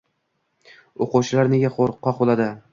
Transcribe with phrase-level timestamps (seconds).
[1.05, 2.53] O'qituvchilar nega qo'rqoq bo'ladi?